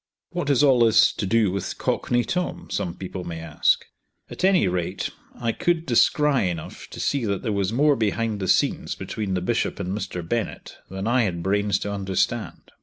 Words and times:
"What 0.31 0.47
has 0.47 0.63
all 0.63 0.79
this 0.83 1.13
to 1.13 1.27
do 1.27 1.51
with 1.51 1.77
Cockney 1.77 2.23
Tom?" 2.23 2.71
some 2.71 2.95
people 2.95 3.23
may 3.23 3.39
ask. 3.39 3.85
At 4.31 4.43
any 4.43 4.67
rate 4.67 5.11
I 5.35 5.51
could 5.51 5.85
descry 5.85 6.49
enough 6.49 6.87
to 6.89 6.99
see 6.99 7.23
that 7.25 7.43
there 7.43 7.51
was 7.51 7.71
more 7.71 7.95
behind 7.95 8.39
the 8.39 8.47
scenes 8.47 8.95
between 8.95 9.35
the 9.35 9.41
Bishop 9.41 9.79
and 9.79 9.95
Mr. 9.95 10.27
Bennett 10.27 10.77
than 10.89 11.05
I 11.05 11.21
had 11.25 11.43
brains 11.43 11.77
to 11.81 11.93
understand. 11.93 12.71